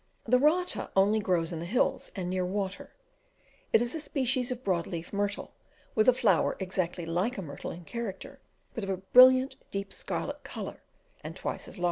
The 0.25 0.39
rata 0.39 0.89
only 0.95 1.19
grows 1.19 1.51
in 1.51 1.59
the 1.59 1.67
hills 1.67 2.11
and 2.15 2.27
near 2.27 2.43
water; 2.43 2.91
it 3.71 3.83
is 3.83 3.93
a 3.93 3.99
species 3.99 4.49
of 4.49 4.63
broad 4.63 4.87
leaf 4.87 5.13
myrtle, 5.13 5.53
with 5.93 6.09
a 6.09 6.13
flower 6.13 6.57
exactly 6.59 7.05
like 7.05 7.37
a 7.37 7.41
myrtle 7.43 7.69
in 7.69 7.85
character, 7.85 8.39
but 8.73 8.83
of 8.83 8.89
a 8.89 8.97
brilliant 8.97 9.57
deep 9.69 9.93
scarlet 9.93 10.43
colour, 10.43 10.81
and 11.23 11.35
twice 11.35 11.67
as 11.67 11.77
large. 11.77 11.79